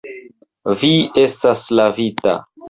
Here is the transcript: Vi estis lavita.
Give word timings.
Vi 0.83 0.89
estis 1.25 1.67
lavita. 1.81 2.35